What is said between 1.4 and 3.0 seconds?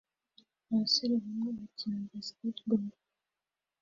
bakina basketball